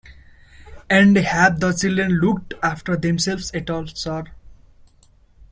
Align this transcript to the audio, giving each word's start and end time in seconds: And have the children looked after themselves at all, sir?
And 0.89 1.15
have 1.15 1.59
the 1.59 1.73
children 1.73 2.13
looked 2.13 2.55
after 2.63 2.97
themselves 2.97 3.51
at 3.51 3.69
all, 3.69 3.85
sir? 3.85 4.23